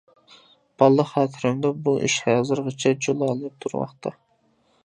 [0.83, 4.19] بالىلىق خاتىرەمدە بۇ ئىش ھازىرغىچە جۇلالىنىپ تۇرماقتا.